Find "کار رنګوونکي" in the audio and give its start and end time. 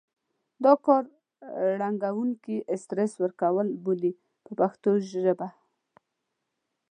0.85-2.55